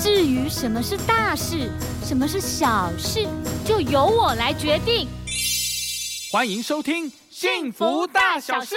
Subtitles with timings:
[0.00, 1.68] 至于什么是大事，
[2.04, 3.26] 什么是小事，
[3.64, 5.08] 就由我来决定。
[6.30, 8.76] 欢迎收听《幸福大小事》。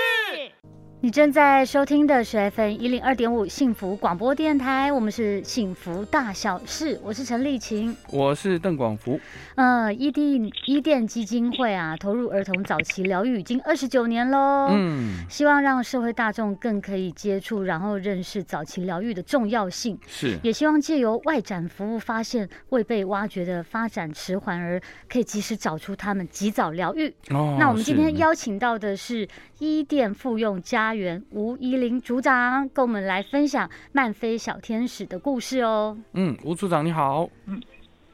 [1.04, 9.20] 你正在收听的是 FM 一零二点五幸福广播电台，我们是幸福大小事，我是陈丽琴，我是邓广福。
[9.56, 14.70] 呃，伊甸伊甸基金会啊，投入儿童早期疗愈已经二十九年喽。
[14.72, 19.98] 嗯，希望让社会大众更可以接触，然后认识早期疗愈的重要性。
[20.06, 27.12] 是，也希望借由外展服务，发现未被挖掘的发展迟缓儿，可以及时找出他们，及早疗愈。
[27.32, 30.91] 哦，那我们今天邀请到的是伊甸复用家。
[30.92, 35.98] 家园吴依林组长跟我们来分享漫飞小天使的故事哦。
[36.12, 37.30] 嗯，吴组长你好。
[37.46, 37.62] 嗯，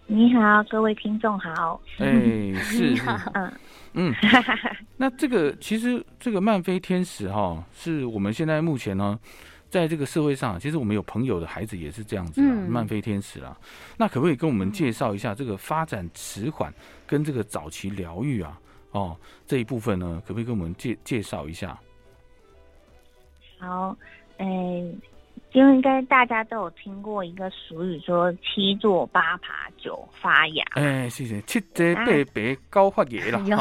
[0.05, 1.81] 你好，各位听众好。
[1.97, 2.93] 哎，是，
[3.33, 3.51] 嗯
[3.93, 4.15] 嗯。
[4.95, 9.19] 那这个其实这个漫飞天使哈，是我们现在目前呢，
[9.71, 13.57] 在这个社会上，其实我们有朋友的孩子也是这样子啊，漫飞天使啊。
[13.97, 16.71] 那可不可以跟我们介绍一下这个发展迟缓
[17.07, 18.59] 跟这个早期疗愈啊？
[18.91, 19.17] 哦，
[19.47, 21.75] 这一部分呢，可不可以跟我们介介绍一下？
[23.59, 23.97] 好，
[24.37, 25.01] 嗯，
[25.49, 30.63] 就应该大家都有听过一个俗语，说七坐八爬九发芽。
[30.75, 33.39] 哎，谢谢，七坐八爬高发芽了。
[33.49, 33.57] 有，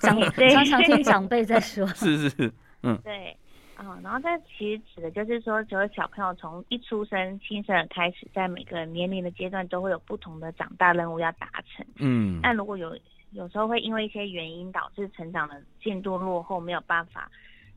[0.00, 1.86] 长 常常听长辈在说。
[1.94, 3.36] 是是，嗯，对，
[3.76, 4.28] 啊，然后这
[4.58, 11.86] 其实指的就是说，只有小朋友从一出生新生儿开始，在每个年龄的阶段都会有不同的长大任务要达成。
[11.98, 12.98] 嗯，但如果有
[13.30, 17.30] 有时候会因为一些原因导致成长的进度落后，没有办法，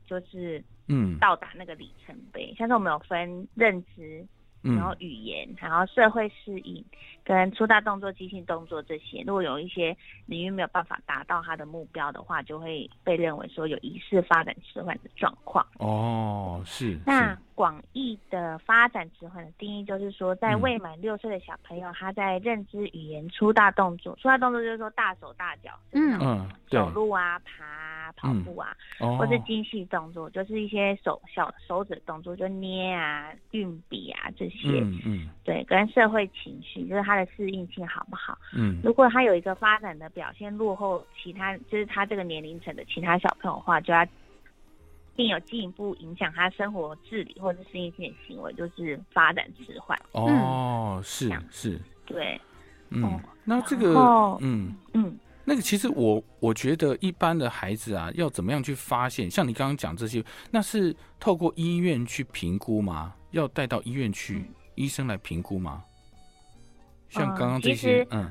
[0.04, 0.60] 就是。
[0.88, 4.26] 嗯，到达那个里程碑，像是我们有分认知，
[4.62, 6.84] 然后语言，然后社会适应，
[7.24, 9.22] 跟粗大动作、即兴动作这些。
[9.26, 9.96] 如果有一些
[10.26, 15.66] 领域没有办法达到他的目标的话，就会被认为说有疑似发展迟缓的状况。
[15.78, 16.98] 哦，是。
[17.06, 27.94] 那广义的发展迟缓的定义就是说，在未满六岁的小朋友，他在认知、语言、粗大动作，粗大动作就是说大手大脚，嗯嗯，走路啊，爬。
[28.16, 28.76] 跑步啊，
[29.18, 34.68] 或是精细动作，就是一些手小手指动作，就捏啊、运笔啊这些。
[34.82, 38.38] 嗯嗯，对，跟社会情绪，就是他的适应性好不好？
[38.54, 44.06] 嗯，如果他有一个发展的表现落后其他，就是他这个年龄层的其他小朋友的话，就要
[45.16, 49.98] 并有进一步影响他生活自理或者适应性的行为，就是发展迟缓。
[50.12, 52.40] 哦，是是，对，
[52.90, 53.94] 嗯，那这个，
[54.40, 55.18] 嗯嗯。
[55.46, 59.30] 那个其实我我觉得一般的孩子啊，要怎么样去发现？
[59.30, 63.14] 像你刚刚讲这些，那是透过医院去评估吗？
[63.32, 65.84] 要带到医院去，医生来评估吗？
[67.14, 68.30] 像刚刚这些，嗯。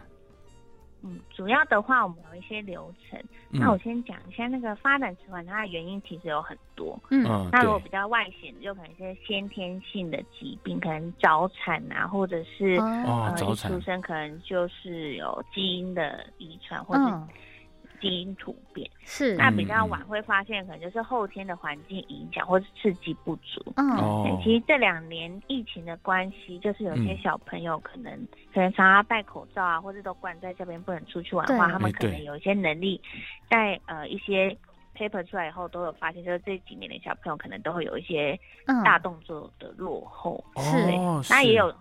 [1.06, 3.22] 嗯，主要的话，我们有一些流程。
[3.50, 6.98] 那我先讲一下那个发展迟缓，它的原因其实有很多。
[7.10, 17.28] 嗯，那如果比较外显，就可能一些先天性的疾病，可能早产啊，或者是呃一出生可能就是有基因的遗传，或者。
[18.04, 18.90] 基因突变。
[19.06, 23.74] 是，那比较晚会发现，可能就是后天的环境影响或是刺激不足。
[23.78, 28.14] 嗯，其实这两年疫情的关系，就是有些小朋友可能
[28.54, 33.00] 可能常常戴口罩啊，或者都关在这边不能出去玩的话，他们可能有一些能力，
[33.50, 34.56] 在呃一些
[34.96, 38.38] paper 出来以后都有发现，就是这几年的小朋友可能都会有一些
[38.84, 40.44] 大动作的落后。
[40.58, 40.92] 是，
[41.30, 41.74] 那也有，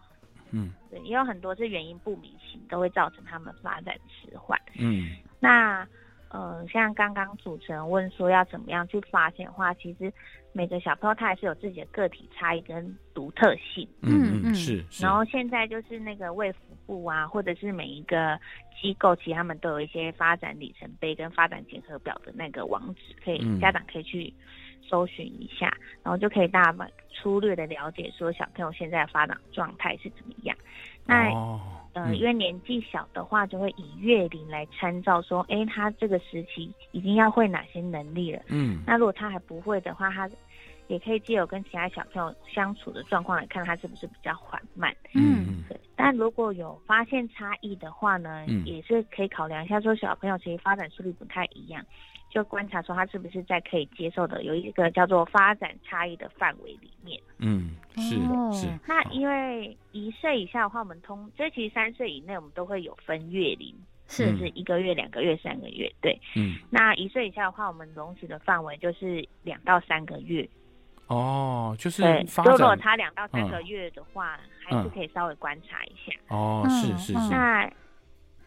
[0.52, 4.60] 嗯，对，也有很多是原因不明性，都会造成他们发展迟缓。
[4.76, 5.86] 嗯，那。
[6.32, 10.10] 呃，像刚刚主持人问说要怎么样去发现的话，其实
[10.52, 13.86] 每个小朋友他还是有自己的个体差异跟独特性。
[14.00, 14.82] 嗯嗯是。
[14.98, 18.40] 然后现在就是那个卫福部啊，或者是每一个
[18.80, 24.32] 机构，其实他们都有一些发展里程碑跟发展检核表的那个网址，可以家长可以去
[24.88, 25.66] 搜寻一下，
[26.02, 30.56] 然后就可以大概粗略的了解说小朋友现在的发展状态是怎么样。
[31.04, 31.30] 那。
[31.94, 38.42] 呃，因为年纪小的话，就会以月龄来参照，说，哎，他这个时期已经要会哪些能力了。
[38.48, 40.28] 嗯，那如果他还不会的话，他
[40.88, 44.94] 也可以借由跟其他小朋友相处的状况来看，他是不是比较缓慢。
[45.14, 45.78] 嗯，对。
[45.94, 51.84] 但如果有发现差异的话呢，也是可以考量一下，说小朋友其实发展速率不太一样，
[52.32, 57.20] 就观察说他是不是在可以接受的有一个叫做发展差异的范围里面。
[57.36, 58.14] 嗯，是
[58.58, 58.66] 是。
[58.86, 63.74] 那因为一岁以下的话，我们通，这其实三岁以内我们都会有分月龄，
[64.08, 66.18] 是是一个月、两个月、三个月，对。
[66.34, 66.56] 嗯。
[66.70, 70.48] 那一岁以下的话，我们容许的范围就是两到三个月。
[71.08, 72.24] 哦，就是对。
[72.46, 76.18] 如果他两到三个月的话，还是可以稍微观察一下。
[76.28, 77.30] 哦，是是是。
[77.30, 77.70] 那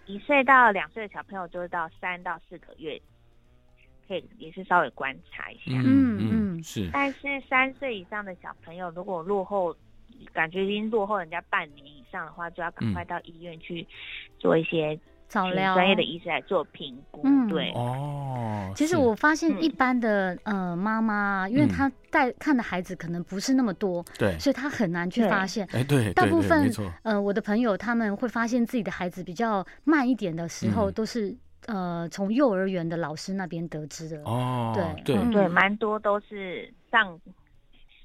[0.07, 2.99] 一岁到两岁的小朋友，就是到三到四个月。
[4.07, 6.89] 可以也是稍微观察一下，嗯嗯是。
[6.93, 9.75] 但是三岁以上的小朋友，如果落后，
[10.33, 13.85] 感觉已经落后人家半年以上的话，就要赶快到医院去
[14.39, 14.97] 做一些
[15.27, 17.21] 找疗，专业的医师来做评估。
[17.25, 18.71] 嗯，对哦。
[18.75, 25.67] 其实我发现一般的呃妈妈，因为她带看的孩子可能不是那么多，对，所以她很难去发现。
[25.71, 26.71] 哎，对，大部分
[27.03, 31.35] 呃我的朋友他们会发现自己的孩子比较慢一点的时候，都是。
[31.67, 34.21] 呃，从幼儿园的老师那边得知的。
[34.23, 37.19] 哦，对对对，蛮多都是上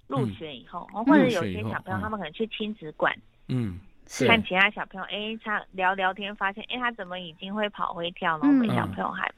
[0.07, 3.15] 入学以后，或者有些小朋友他们可能去亲子馆，
[3.49, 3.79] 嗯，
[4.27, 8.47] 看其他小朋友，哎，他聊聊天，发现哎，他怎么已经会跑会跳了？
[8.47, 9.31] 我们小朋友还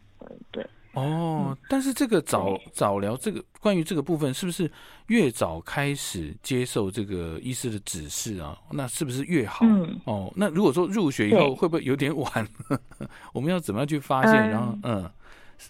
[0.50, 0.66] 对。
[0.94, 4.70] 哦，但是这个早早疗这个关于这个部分，是不是
[5.06, 8.58] 越早开始接受这个医师的指示啊？
[8.70, 9.64] 那是不是越好？
[10.04, 12.48] 哦，那如果说入学以后会不会有点晚？
[13.32, 14.50] 我们要怎么样去发现？
[14.50, 15.10] 然后嗯，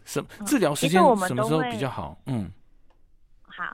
[0.04, 2.18] 什治疗时间什么时候比较好？
[2.26, 2.50] 嗯，
[3.42, 3.64] 好，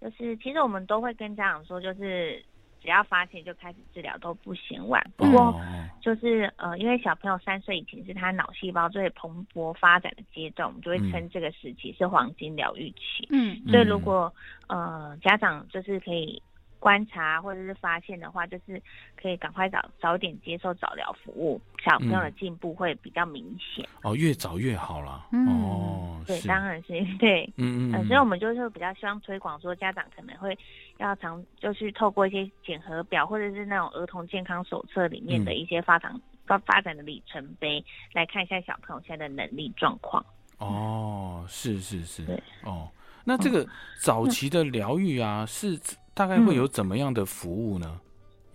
[0.00, 2.44] 就是其实我们都会跟家长说，就是。
[2.86, 5.04] 只要发现就开始治疗都不嫌晚。
[5.16, 5.60] 不过
[6.00, 13.28] 就是呃，因为小朋友三岁以前是他脑细胞最蓬勃发展的阶段，我们就会称这个时期是黄金疗愈期。
[13.28, 14.32] 嗯，所以如果
[14.68, 16.40] 呃家长就是可以。
[16.86, 18.80] 观察或者是发现的话，就是
[19.20, 23.84] 可以赶快早早点接受早疗服务，小朋友的进步会比较明显。
[24.04, 25.26] 哦，越早越好了。
[25.32, 27.52] 哦，对，当然是 对。
[27.56, 28.06] 嗯嗯。
[28.06, 30.56] 所以我们就是比较希望推广说，家长可能会
[30.98, 36.14] 要常就是透过一些检核表，或者是那种儿童健康手册里面的一些发展
[36.46, 40.24] 发发展的里程碑，来看一下小朋友现在的能力状况。
[40.58, 42.24] 哦，是是是。
[42.24, 42.40] 对。
[42.62, 42.88] 哦，
[43.24, 43.66] 那这个
[43.98, 45.76] 早期的疗愈啊，是。
[46.16, 48.00] 大概会有怎么样的服务呢？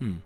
[0.00, 0.20] 嗯，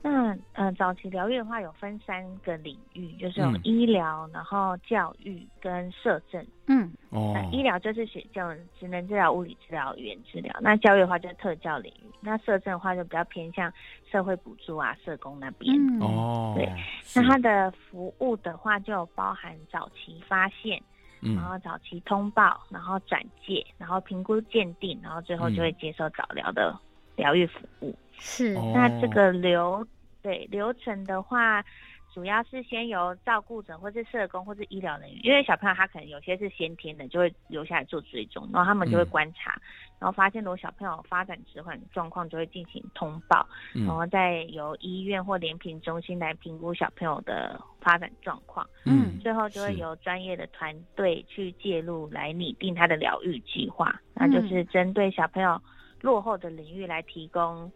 [0.00, 6.46] 那呃，早期疗愈的话有分三个领域，就是有医疗，然后教育跟社政。
[6.68, 10.56] 嗯，哦，医疗就是学教职能治疗、物理治疗、语言治疗。
[10.60, 12.06] 那教育的话就是特教领域。
[12.20, 13.72] 那社政的话就比较偏向
[14.08, 15.76] 社会补助啊、社工那边。
[16.00, 16.72] 哦，对，
[17.16, 20.80] 那它的服务的话就包含早期发现。
[21.22, 26.78] 然后早期通报，然后转介，然后评估鉴定，然后最后就会接受早疗的
[27.16, 27.94] 疗愈服务。
[28.18, 29.86] 是，那这个流
[30.22, 31.64] 对流程的话。
[32.14, 39.58] 主要是先由照顾者或是社工或是医疗人员，因为小朋友他可能有些是先天的，就会留下来做追踪，然后他们就会观察，
[39.98, 55.58] 然后发现如果小朋友发展迟缓状况，就会进行通报，然后再由医院或联评中心来评估小朋友的发展状况，嗯，最后就会由专业的团队去介入来拟定他的疗愈计划，那就是针对小朋友
[56.02, 57.72] 落后的领域来提供，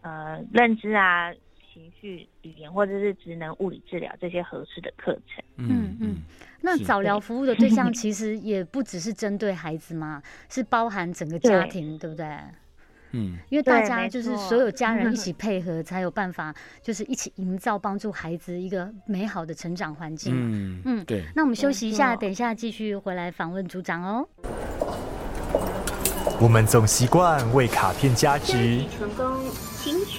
[0.00, 1.30] 呃，认知啊。
[1.74, 5.44] 情绪、语言或者是职能、物理治疗这些合适的课程。
[5.56, 6.16] 嗯嗯，
[6.60, 12.24] 那早疗服务的对象其实也不只是针对孩子嘛， 是包含整个家庭，对不对？
[13.10, 20.32] 嗯，因为大家就是所有家人一起 配合，才有办法就是一起营造帮助孩子一个美好的成长环境。
[20.32, 21.24] 嗯嗯，对。
[21.34, 24.28] 那我们休息一下，等一下继续回来访问组长哦。
[26.40, 28.84] 我们总习惯为卡片加值。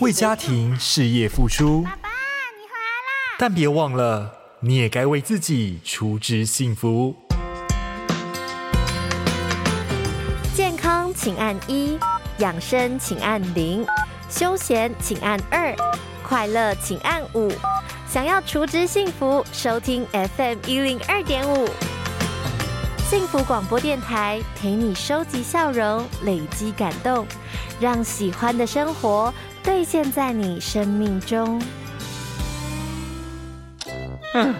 [0.01, 3.35] 为家庭事业付出，爸爸，你回来啦！
[3.39, 7.15] 但别忘了，你也该为自己出支幸福。
[10.53, 11.97] 健康请按一，
[12.39, 13.85] 养生请按零，
[14.29, 15.73] 休闲请按二，
[16.21, 17.49] 快乐请按五。
[18.05, 21.69] 想要储值幸福，收听 FM 一零二点五，
[23.09, 27.25] 幸福广播电台陪你收集笑容，累积感动，
[27.79, 29.33] 让喜欢的生活。
[29.65, 31.59] 兑现在你生命中。
[34.35, 34.53] 嗯，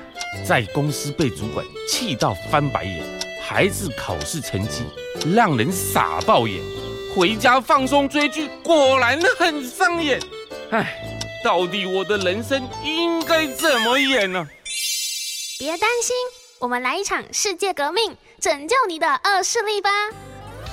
[0.43, 3.03] 在公司被主管气到翻白眼，
[3.39, 4.83] 孩子考试成绩
[5.35, 6.59] 让人傻爆眼，
[7.15, 10.19] 回家放松追剧，果然很上眼。
[10.71, 10.97] 唉，
[11.43, 14.47] 到底我的人生应该怎么演呢？
[15.59, 16.15] 别担心，
[16.57, 19.89] 我们来一场世界革命，拯救你的恶视力吧！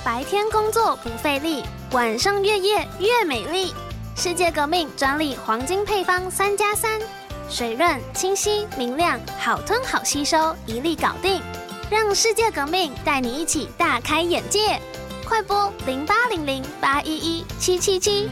[0.03, 3.71] 白天工作不费力，晚上越夜越美丽。
[4.15, 7.01] 世界革命专利黄金配方三加三，
[7.49, 11.41] 水润、清晰、明亮，好吞好吸收，一粒搞定，
[11.89, 14.79] 让世界革命带你一起大开眼界。
[15.27, 18.29] 快播零八零零八一一七七七。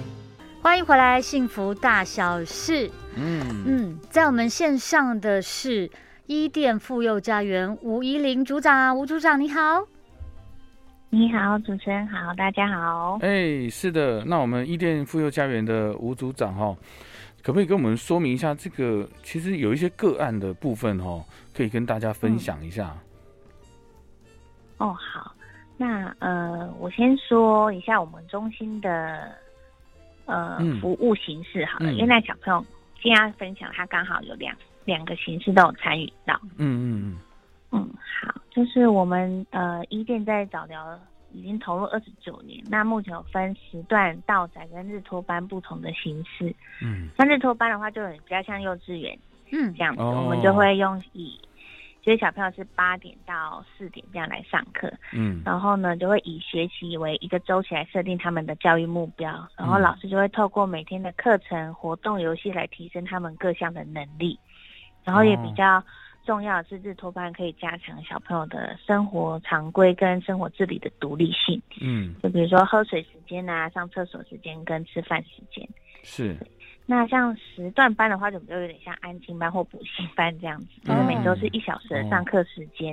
[0.61, 2.91] 欢迎回来，幸福大小事。
[3.15, 5.89] 嗯嗯，在我们线上的是
[6.27, 9.87] 伊甸妇幼家园吴怡玲组长，吴组长你好。
[11.13, 13.19] 你好，主持人好，大家好。
[13.21, 16.73] 哎，是的，那我们伊甸妇幼家园的吴组长哈，
[17.43, 19.05] 可不可以跟我们说明一下这个？
[19.21, 21.21] 其实有一些个案的部分哈，
[21.53, 22.95] 可以跟大家分享一下。
[24.77, 25.35] 哦，好，
[25.75, 29.35] 那呃，我先说一下我们中心的。
[30.27, 32.65] 呃，服务形式好了，因为那小朋友
[33.01, 36.39] 今天分享，他刚好有两两个形式都有参与到。
[36.55, 37.17] 嗯嗯嗯。
[37.71, 37.89] 嗯，
[38.21, 40.99] 好，就是我们呃，一店在早疗
[41.31, 46.53] 已经投入二十九年，那目前有分时段道宅跟日托班不同的形式。
[46.81, 47.09] 嗯。
[47.17, 49.17] 像日托班的话，就比较像幼稚园，
[49.51, 51.39] 嗯，这样子，我们就会用以。
[52.03, 64.39] 所以小朋友是八点到四点这样来上课，嗯，然后呢就会以学习为一个周期来设定他们的教育目标，然后老师就会透过每天的课程、活动、游戏来提升他们各项的能力，
[65.03, 65.83] 然后也比较
[66.25, 75.67] 重要的是日托班可以加强小朋友的生活常规跟生活自理的独立性，嗯，就比如说喝水时间啊、上厕所时间跟吃饭时间，
[76.03, 76.35] 是。
[76.85, 82.87] 那像时段班的话，就比较有点像安亲班或补习班这样子，就是每周是一小时的上课时间，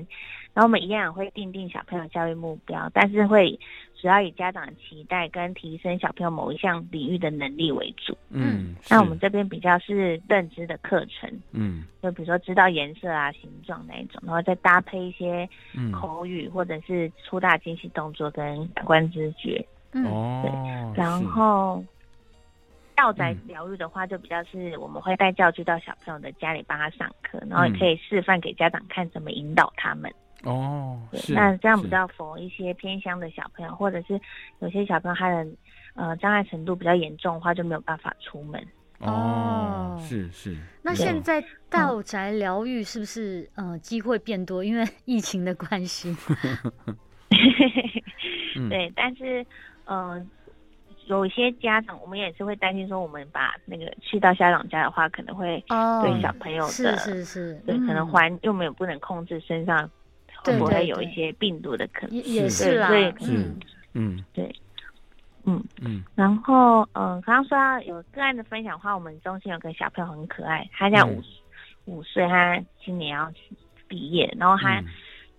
[0.54, 3.58] 然后我们一样会定定小朋友教育目标，但是会
[4.00, 8.16] 主要以家长的期待跟提升小朋友某一项领域的能力为主。
[8.30, 15.48] 嗯，那我们这边比较是认知的课程，嗯，就比如说知道颜色啊、形状那一种，然后再搭配一些
[15.92, 19.66] 口语或者是粗大精细动作跟感官知觉。
[19.92, 20.04] 嗯，
[20.42, 21.82] 对，然后。
[22.98, 30.12] 教宅疗愈的话，就比较是我们会带教具到小朋友的家里帮他上课，然后也可以示范给家长看怎么引导他们。
[30.42, 34.20] 哦，那这样比较符合一些偏乡的小朋友，或者是
[34.58, 35.46] 有些小朋友他的
[35.94, 38.60] 呃障碍程度比较严重的话，就没有办法出门。
[38.98, 40.56] 哦，是是。
[40.82, 41.40] 那现在
[41.70, 44.64] 道宅疗愈是不是呃机会变多？
[44.64, 46.12] 因为疫情的关系。
[48.68, 49.46] 对，但是
[49.84, 50.28] 嗯。
[51.08, 59.90] 有一些家长，我们也是会担心说，我们把那个去到家长家的话，可能会对小朋友的，是是是，对，可能环又没有不能控制身上
[60.44, 62.90] 会不会有一些病毒的可能，也是啊，
[63.22, 63.58] 嗯
[63.94, 64.54] 嗯，对，
[65.44, 71.22] 嗯嗯，然后嗯，刚刚说到有个案的分享的话，我们中心有个小朋友很可爱，他现在五
[71.86, 73.32] 五岁，他今年要
[73.86, 74.82] 毕业，然后他。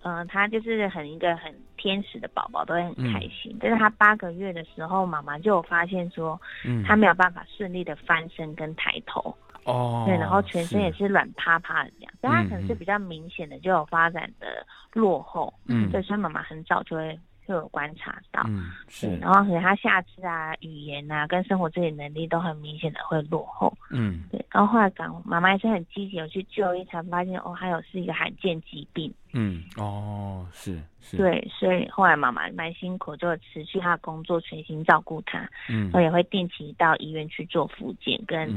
[0.02, 3.58] 嗯，他就是很一个很天使的宝宝，都会很开心。
[3.60, 9.34] 但是他八个月的时候，妈妈就有发现说，嗯，他没有办法顺利的翻身跟抬头，
[9.64, 17.18] 哦，对，然后全身也是软趴趴的这样，所以他可能是比较明显的就有发展的落后，嗯，所以妈妈很早就会。
[17.50, 24.40] 就有观察到，嗯，是，然后可能他下肢啊、语言啊、跟生活自理能力都很明显的会落后，嗯，对。
[24.52, 35.40] 然后后来讲，妈妈也是很积极，有去就医，才发现哦，还有是一个罕见疾病，嗯，哦，是是，对，所以后来妈妈蛮辛苦，就持续她的工作，全心照顾他，
[35.70, 38.48] 嗯，然后也会定期到医院去做复健，跟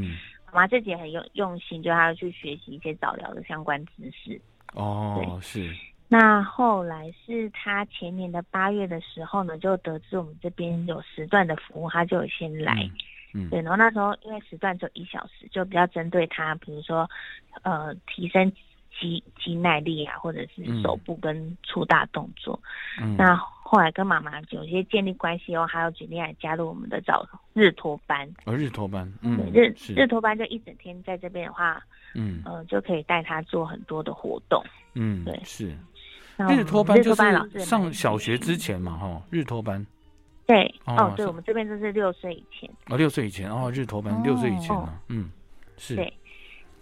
[0.52, 4.38] 妈妈自己也很用用心，就她要去学习一些早疗的相关知识，
[4.75, 5.75] 哦，是。
[6.12, 12.87] 那后来是他前年的八月的时候呢，就得知我们这边有时段的服务，他就先来，
[13.33, 17.09] 嗯，对，然后那时候因为时段只有一小时，就比较针对他，比如说，
[17.62, 18.52] 呃，提升
[19.00, 22.61] 肌肌耐力啊，或者是手部跟粗大动作。
[23.00, 28.28] 嗯，那后来跟妈妈有些建立关系后，还有决定来加入我们的早日托班。
[28.45, 31.83] 哦，日托班，嗯，日日托班就一整天在这边的话，
[32.14, 34.62] 嗯，呃，就可以带他做很多的活动。
[34.95, 35.75] 嗯，对，是。
[36.49, 39.84] 日托班就是上小学之前嘛，哈，日托班。
[40.46, 42.68] 对，哦，对，我们这边就是六岁以前。
[42.88, 45.30] 哦，六岁以前，哦，日托班六岁以前呢，嗯，
[45.78, 45.94] 是。
[45.94, 46.12] 对，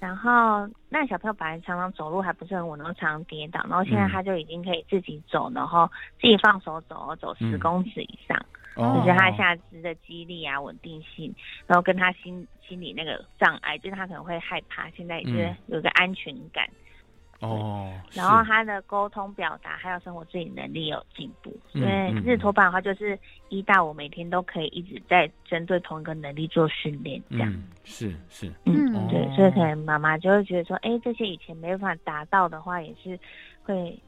[0.00, 5.88] 然后那小朋友本来常常走路还不是很稳，然后常常跌倒，然后现在他就已经可以自己走，然后
[6.20, 8.36] 自己放手走，走十公尺以上，
[8.76, 11.32] 就是他下肢的肌力啊、稳定性，
[11.66, 16.66] 然后跟他心心理那个障碍，就是他可能会害怕，现在就是有个安全感。
[17.40, 23.18] 哦，然后他的沟通表达还有生活自理能力有进步，因为日托班的话就是
[23.48, 27.50] 一到五每天都可以一直在针对同一个能力做训练，这样
[27.84, 28.52] 是是。
[28.66, 33.18] 嗯对，所以可能妈妈就会觉得说，哎，这些以前没办法达到的话，也是
[33.62, 33.98] 会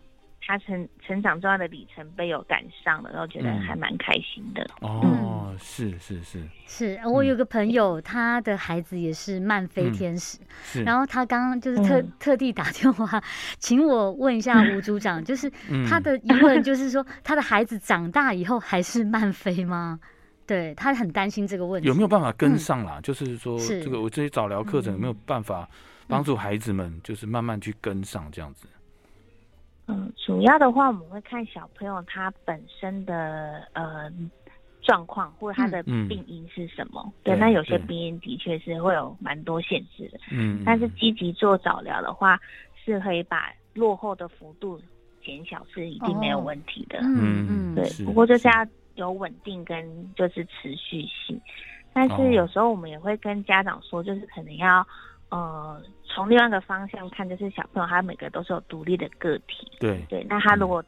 [0.44, 4.68] 他成成长重要的里程碑有赶上了，然后觉得还蛮开心的。
[4.80, 6.42] 哦，是是是。
[6.66, 10.38] 是，我有个朋友，他的孩子也是慢飞天使，
[10.84, 13.22] 然后他刚刚就是特特地打电话，
[13.58, 15.50] 请我问一下吴组长，就是
[15.88, 20.00] 他的疑问就是说，他的孩子长大以后还是慢飞吗？
[20.44, 23.00] 对他很担心这个问题，有没有办法跟上啦？
[23.00, 25.68] 就是说，这个我这些早疗课程有没有办法
[26.08, 28.66] 帮助孩子们，就是慢慢去跟上这样子？
[29.92, 34.10] 嗯，主要的话，我们会看小朋友他本身的呃
[34.80, 37.12] 状况，或者他的病因是什么。
[37.22, 40.18] 对，那有些病因的确是会有蛮多限制的。
[40.30, 42.38] 嗯，但是积极做早疗的话，
[42.84, 44.80] 是可以把落后的幅度
[45.24, 46.98] 减小，是一定没有问题的。
[47.02, 48.04] 嗯嗯，对。
[48.04, 51.40] 不过就是要有稳定跟就是持续性，
[51.92, 54.86] 但是有时候我们也会跟家长说，就是可能要。
[55.32, 59.66] 呃，从另外一个方向看，就是小朋友他每个都是有独立的个体。
[59.80, 60.04] 对。
[60.10, 60.84] 对，那他如果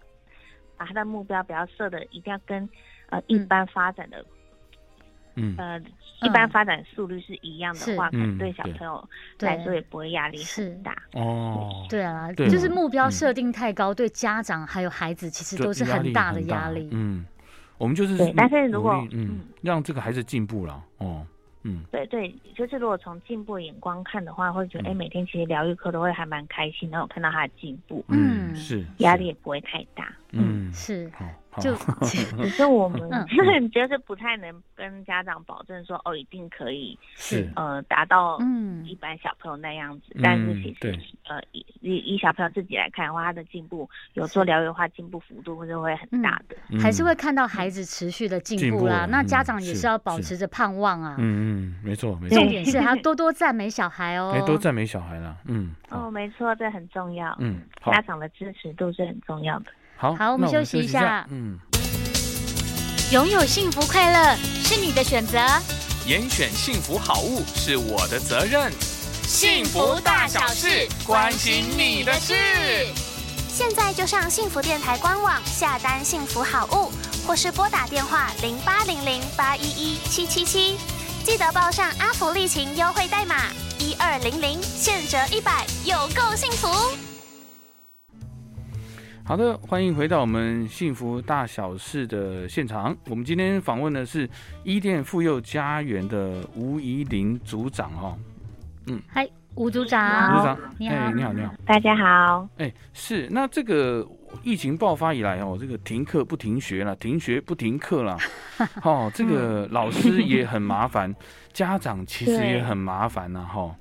[0.76, 2.68] 把他的目标不要设的一定要跟
[3.08, 4.22] 呃一般发展的，
[5.36, 5.54] 嗯。
[5.56, 5.80] 呃
[6.22, 9.08] 一般发展速率是一样的话，可能对小朋友
[9.40, 10.96] 来说也不会压力很大。
[11.12, 16.88] 哦，对啊，就是目标设定太高，对家长还有孩子其实都是很大的压力。
[16.92, 17.26] 嗯，
[17.76, 21.26] 我们就是对，但是如果嗯让这个孩子进步了，哦。
[21.64, 31.10] 嗯，对对，就是如果从进步眼光看的话，会觉得哎，每天其实疗愈课都会还蛮开心，然后看到他的进步，嗯，是压力也不会太大，嗯，是。
[31.60, 31.74] 就
[32.06, 33.00] 只是 我们
[33.72, 49.06] 就是不太能跟家长保证说哦，一定可以是呃达到嗯一般小朋友那样子，但是其实呃以以小朋友自己来看的话，他的进步有做疗愈的话，进步幅度是会很大的，还是会看到孩子持续的进步啦。
[49.08, 51.16] 那家长也是要保持着盼望啊。
[51.18, 52.38] 嗯嗯，没错没错。
[52.38, 55.36] 重点是他多多赞美小孩哦，多赞美小孩啦。
[55.46, 57.34] 嗯哦，没错，这很重要。
[57.38, 59.66] 嗯，家长的支持度是很重要的。
[60.04, 61.26] 好，好，我们休息一下。
[61.30, 61.58] 嗯。
[63.10, 65.38] 拥有幸福快乐是你的选择，
[66.06, 68.70] 严选幸福好物是我的责任。
[69.22, 72.34] 幸福大小事，关心你的事。
[73.48, 76.92] 现在就上幸福电台官网下单幸福好物，
[77.26, 80.76] 或是拨打电话零八零零八一一七七七，
[81.24, 83.36] 记得报上阿福利情优惠代码
[83.78, 86.68] 一二零零，现折一百，有够幸福。
[89.26, 92.94] 好的，欢迎回到我们幸福大小事的现场。
[93.08, 94.28] 我们今天访问的是
[94.64, 98.18] 伊甸妇幼家园的吴怡玲组长哦。
[98.86, 102.46] 嗯，嗨，吴组长，吴组长，你好，你好，你好，大家好。
[102.58, 104.06] 哎，是，那这个
[104.42, 108.18] 疫情爆发以来哦，这个停课不停学了，停学不停课了，
[108.84, 111.12] 哦，这个老师也很麻烦，
[111.50, 113.74] 家长其实也很麻烦呐，哈。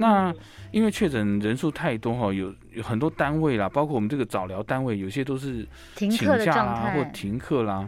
[0.00, 0.34] 那
[0.70, 7.86] 因为确诊人数太多哈，有有很多单位啦，包括我们这个早疗单位，有些都是请假啦或停课啦。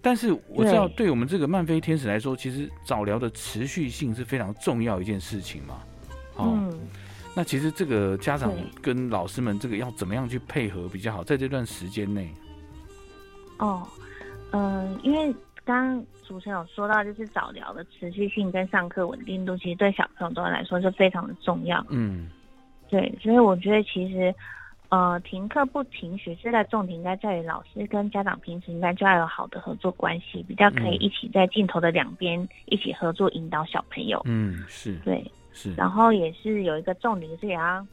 [0.00, 5.80] 但是我知道，对我们这个漫飞天使来说，其实早疗的持续性是非常重要一件事情嘛。
[6.36, 6.72] 哦，
[7.34, 12.32] 那其实这个家长跟老师们这个要怎么样去配合比较好，在这段时间内？
[13.58, 13.82] 哦，
[14.52, 15.34] 嗯，因为。
[15.70, 21.84] 刚主持人有说到，就是早疗的持续性跟上课稳定度，其实对小朋友都来说是非常的重要。
[21.90, 22.28] 嗯，
[22.88, 24.34] 对，所以我觉得其实，
[24.88, 34.20] 呃，停课不停学，现在重点应该在于老师跟家长平时应该就要有好的合作关系，比较可以一起在镜头的两边一起合作引导小朋友。
[34.24, 37.86] 嗯，是对，是，然后也是有一个重点是也要。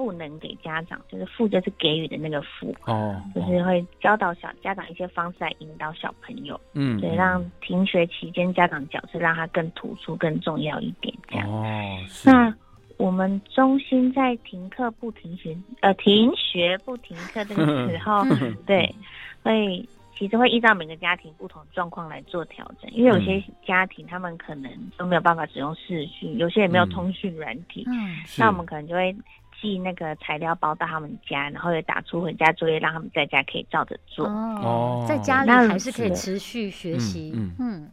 [0.00, 11.46] 赋能给家长，就是赋就是给予的那个赋哦，就是会教导小家长一些方式来引导小朋友，嗯，对，让停学期间家长角色让他更突出、更重要一点，这样。
[11.50, 11.98] 哦。
[12.24, 12.56] 那
[12.96, 18.24] 我们中心在停课不停学，呃，停学不停课这个时候，
[18.64, 18.94] 对，
[19.42, 19.86] 会
[20.16, 29.14] 其实会依照每个家庭不同状况来做调整，因为有些家庭他们可能都没有办法使用视讯，有些也没有通讯软体，嗯，那我们可能就会。
[29.60, 34.26] 寄那个材料包到他们家，然后也打出回家作业，让他们在家可以照着做。
[34.26, 37.32] 哦，在家里还是可以持续学习。
[37.34, 37.90] 嗯嗯，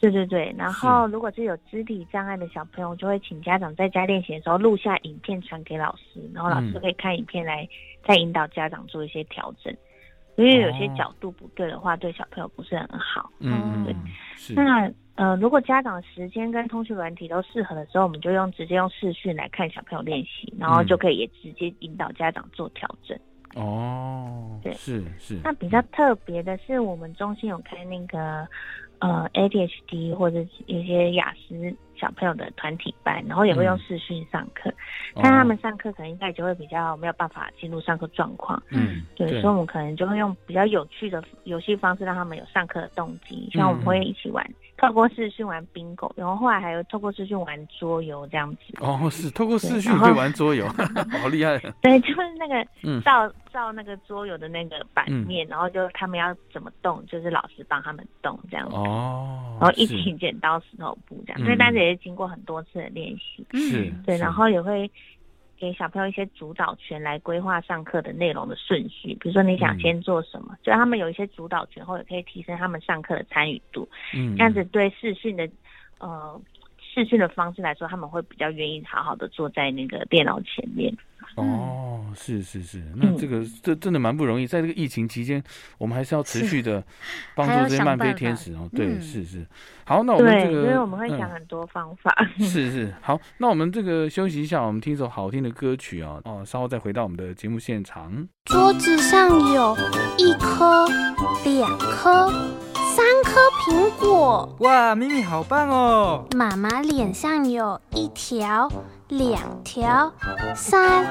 [0.00, 0.54] 对对对。
[0.58, 7.68] 然后，如果是有肢体障碍的小朋友，就会请家长在家练习的时候录下影片传给老师，然后老师可以看影片来
[8.06, 9.72] 再引导家长做一些调整。
[10.36, 13.30] 因为有些角度不对的话，对小朋友不是很好。
[13.38, 13.94] 嗯，对。
[14.54, 14.90] 那。
[15.16, 23.16] 呃，如果家长时间跟通讯软体都适合的时候，我们就用直接用视讯来看小朋友练习，然后就可以也直接引导家长做调整。
[23.54, 25.38] 哦，对，是是。
[25.44, 28.44] 那比较特别的是，我们中心有开那个
[28.98, 34.72] 呃 ADHD 或者一些雅思小朋友的团体班，然后也会用视讯上课，
[35.14, 38.62] 但他们上课可能应该就会比较没有办法进入上课状况。
[38.70, 44.44] 嗯，对，所以我们可能就会用比较有趣的游戏方式，让他们有上课的动机，像我们会一起玩。
[44.76, 48.74] 透过视讯玩 bingo，然后后来还有透过视讯玩桌游这样子。
[48.80, 50.66] 哦，是透过视讯可以玩桌游，
[51.22, 51.56] 好厉害。
[51.80, 58.74] 对，就是那个照照那个桌游的那个版面，然后就他们要怎么动，就是老师帮他们动这样子。
[58.74, 59.56] 哦。
[59.60, 63.46] 然后一起剪刀石头布这样，所以但是也是经过很多次的练习。
[63.52, 63.92] 是。
[64.04, 64.90] 对，然后也会。
[65.56, 73.88] 给小朋友一些主导权来规划上课的内容的顺序，比如说你想先做什么，就他们有一些主导权，或者可以提升他们上课的参与度。
[74.12, 75.48] 嗯，这样子对视讯的
[75.98, 76.38] 呃
[76.94, 80.96] 视讯的方式来说，他们会比较愿意好好的坐在那个电脑前面。
[81.36, 85.42] 哦，是是是，那这个这真的蛮不容易，在这个疫情期间，
[85.78, 86.84] 我们还是要持续的
[87.34, 88.68] 帮助这些漫飞天使哦。
[88.72, 89.44] 对，是是。
[89.84, 92.14] 好，那我们这个，所以我们会想很多方法。
[92.38, 98.28] 是是，好，那我们这个休息一下，我们听一首好听的歌曲啊，哦，稍后再回到我们的节目现场。
[98.44, 99.76] 桌子上有
[100.18, 100.86] 一颗、
[101.44, 102.30] 两颗、
[102.94, 104.56] 三颗苹果。
[104.60, 106.24] 哇，咪咪好棒哦！
[106.36, 108.70] 妈妈脸上有一条。
[109.08, 110.12] 两条，
[110.56, 111.04] 三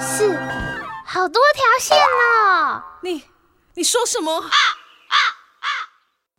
[0.00, 0.34] 四，
[1.04, 2.82] 好多条线呢！
[3.02, 3.22] 你
[3.74, 4.32] 你说什么？
[4.32, 5.16] 啊啊
[5.60, 5.68] 啊！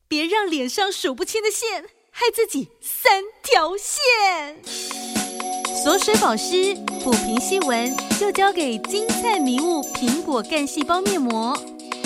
[0.08, 4.64] 别让脸上数不清的线害自己三条线。
[5.76, 11.56] 锁水保湿，抚平细纹，就交给金灿迷雾苹果干细胞面膜，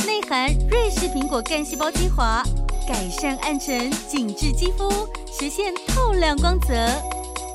[0.06, 2.44] 内含瑞士苹果干细胞精华，
[2.90, 4.90] 改善暗沉，紧致肌肤，
[5.32, 6.74] 实现透亮光泽。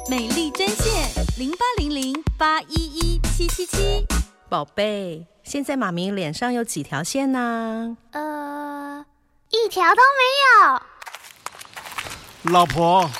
[0.08, 4.06] 美丽专线零八零零八一一七七七，
[4.48, 7.96] 宝贝，现在妈咪脸上有几条线呢？
[8.12, 9.04] 呃，
[9.50, 10.22] 一条都没
[12.44, 12.52] 有。
[12.52, 13.10] 老婆，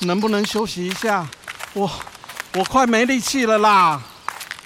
[0.00, 1.28] 能不能休息一下？
[1.74, 1.88] 我
[2.56, 4.02] 我快没力气了啦。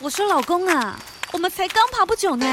[0.00, 0.98] 我说老公啊，
[1.32, 2.46] 我们才刚爬不久呢。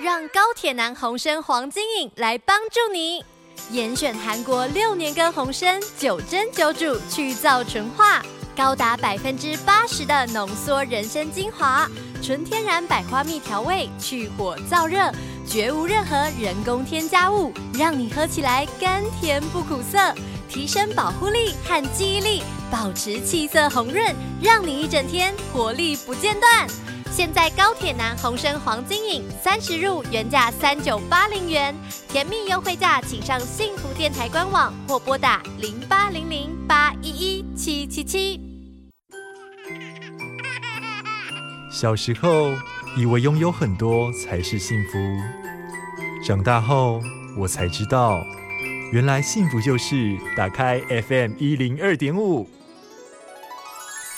[0.00, 3.22] 让高铁男红参黄金影来帮助你。
[3.70, 8.22] 严选韩国六年根红参，九蒸九煮去燥纯化，
[8.56, 11.88] 高达百分之八十的浓缩人参精华，
[12.22, 15.10] 纯天然百花蜜调味，去火燥热，
[15.46, 20.14] 绝无任何人工添加物，让你喝起来甘甜不苦涩，
[20.48, 26.68] 提升保护力和记忆力，保持气色红润，让你一整天活力不间断。
[27.16, 31.72] 现在高铁南红参黄金饮三十入原价三九八零元，
[32.08, 38.40] 甜蜜优惠价，请上幸福电台官网或拨打零八零零八一一七七七。
[41.70, 42.52] 小时候
[42.96, 44.98] 以为拥有很多才是幸福，
[46.26, 47.00] 长大后
[47.38, 48.20] 我才知道，
[48.90, 52.50] 原来幸福就是打开 FM 一零二点五。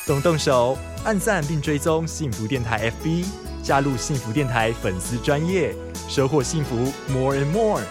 [0.07, 3.27] 动动手，按赞并追踪幸福电台 FB，
[3.61, 5.75] 加入幸福电台粉丝专业，
[6.09, 6.77] 收获幸福
[7.11, 7.83] more and more。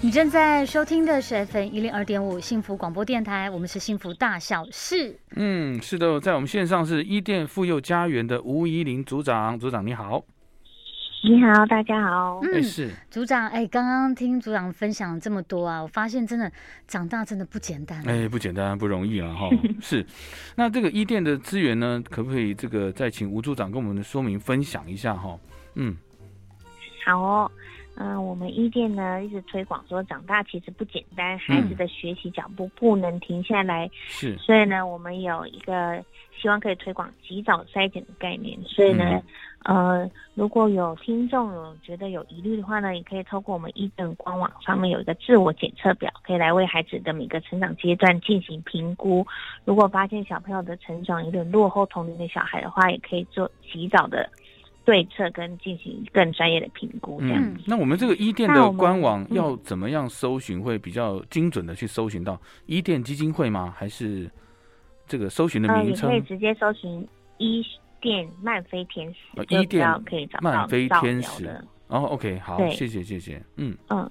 [0.00, 5.18] 你正在收听的是 FM 一零二点五幸福广播电台，我们是幸福大小事。
[5.34, 10.22] 嗯，是的，在我们线上是伊甸妇幼家园的吴怡玲组长，组长你好。
[11.22, 12.40] 你好，大家好。
[12.42, 13.46] 嗯，是组长。
[13.48, 16.50] 哎，刚刚听组长分享这么多啊，我发现真的
[16.88, 18.02] 长大真的不简单。
[18.08, 19.34] 哎，不简单，不容易啊！
[19.34, 19.50] 哈，
[19.82, 20.04] 是。
[20.56, 25.12] 那这个伊甸的资源呢，可不可以这个再请吴组长跟我们的说明分享一下？
[25.14, 25.38] 哈，
[25.74, 25.94] 嗯，
[27.04, 27.50] 好哦。
[27.96, 33.90] 嗯，我们一店呢一直推广说，长大其实不简单，孩子的学习脚步不能停下来。
[34.06, 34.36] 是。
[34.38, 36.02] 所以呢，我们有一个
[36.40, 38.58] 希望可以推广及早筛检的概念。
[38.64, 39.20] 所以呢。
[39.64, 49.22] 呃，如果有听众有觉得有疑虑的话呢，也可以透过我们一店官网上面有一个自我检测表，可以来为孩子的每个成长阶段进行评估。
[49.66, 54.26] 如果发现小朋友的成长有点落后同龄的小孩的话，也可以做及早的
[54.90, 57.20] 对策跟进行更专业的评估。
[57.20, 63.72] 这样，那我们这个医店的官网要怎么样搜寻会比较精准的去搜寻到医店基金会吗？
[63.76, 64.28] 还是
[65.06, 66.10] 这个搜寻的名称？
[66.10, 67.06] 可以直接搜寻
[67.38, 67.64] 医。
[68.02, 69.18] 店漫飞天使，
[69.54, 71.46] 一店可以找到漫飞天使。
[71.88, 74.10] 哦，OK，好，谢谢谢谢，嗯嗯。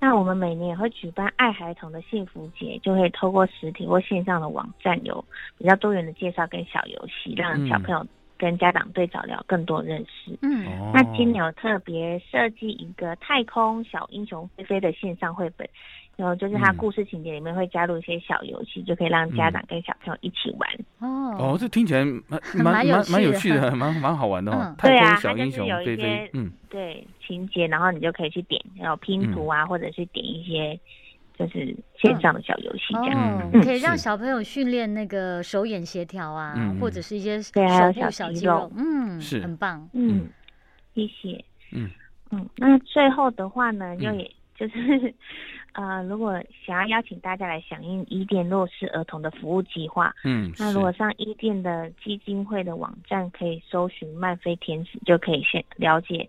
[0.00, 5.24] 那我们每年也会举办爱孩童的幸福节，就会透过实体或线上的网站，有
[5.56, 8.04] 比较多元的介绍跟小游戏，让小朋友
[8.42, 10.36] 跟家长对早聊更多认识。
[10.42, 15.68] 嗯，那今年有特别设计一个太空小英雄菲菲的线上绘本。
[16.14, 20.68] 然后就是它故事情节里面会加入一些小游戏，就可以让家长跟小朋友一起玩。
[20.98, 24.76] 哦哦，这听起来蛮蛮蛮蛮有趣的，蛮蛮好玩的哦。
[24.82, 30.78] 对啊，小英雄飞飞，嗯，对情节，然后你就可以去点，有拼图啊，或者是点一些。
[31.46, 37.52] 就是线上的小游戏这样，可以让小朋友训练那个手眼协调啊，或者是一些手
[37.94, 39.40] 部小肌肉，嗯，是。
[39.40, 40.28] 很棒，嗯，
[40.94, 41.90] 谢谢，嗯。
[42.30, 45.14] 嗯，那最后的话呢，就也就是。
[45.74, 56.28] 呃，如果想要邀请大家来响应伊甸弱势儿童的服务计划，嗯，那如果上伊甸的基金会的网站，可以搜寻曼飞天使，就可以先了解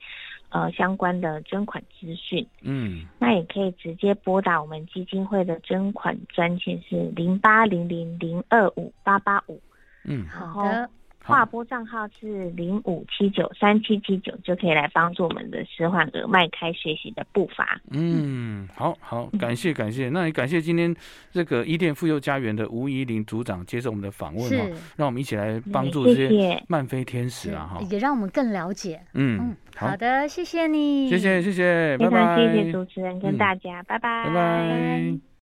[0.54, 9.60] 呃相关的捐款资讯，嗯，那也可以直接拨打我们基金会的捐款专线是零八零零零二五八八五，
[10.06, 10.90] 嗯，好的。
[11.24, 17.80] 划拨账号是零五七九三七七九，就可以来帮助我们的施缓额迈开学习的步伐。
[17.92, 20.94] 嗯，好好，感谢感谢，那也感谢今天
[21.32, 29.02] 这个伊甸妇幼家园的吴怡玲组长接受我们的访问哦，让我们一起来帮助这些漫飞天使啊哈，也让我们更了解。
[29.14, 29.96] 嗯嗯，好。
[29.96, 34.26] 的，谢谢你，谢谢谢谢，非常谢谢主持人跟大家，拜拜。
[34.26, 35.24] 拜拜。